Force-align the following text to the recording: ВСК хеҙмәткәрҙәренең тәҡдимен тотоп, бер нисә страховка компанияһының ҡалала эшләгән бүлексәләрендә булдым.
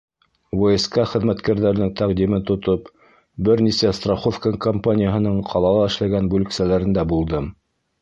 ВСК 0.59 0.95
хеҙмәткәрҙәренең 1.11 1.91
тәҡдимен 1.99 2.47
тотоп, 2.51 2.89
бер 3.49 3.63
нисә 3.69 3.95
страховка 4.01 4.55
компанияһының 4.69 5.41
ҡалала 5.55 5.89
эшләгән 5.93 6.35
бүлексәләрендә 6.37 7.11
булдым. 7.17 7.57